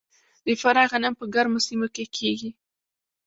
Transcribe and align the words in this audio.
د 0.45 0.47
فراه 0.61 0.87
غنم 0.91 1.13
په 1.19 1.25
ګرمو 1.33 1.59
سیمو 1.67 1.87
کې 1.95 2.05
کیږي. 2.15 2.49